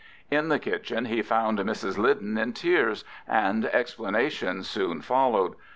In 0.31 0.49
the 0.49 0.57
kitchen 0.57 1.05
he 1.05 1.21
found 1.21 1.59
Mrs 1.59 1.95
Lyden 1.95 2.35
in 2.35 2.53
tears, 2.53 3.05
and 3.27 3.67
explanations 3.67 4.67
soon 4.67 4.99
followed. 5.01 5.53